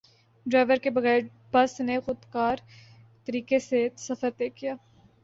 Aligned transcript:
driver 0.45 0.77
کے 0.83 0.89
بغیر 0.89 1.19
bus 1.53 1.79
نے 1.79 1.99
خودکار 2.05 2.57
طریقے 3.27 3.59
سے 3.59 3.87
سفر 3.97 4.29
طے 4.37 4.49
کیا 4.49 4.73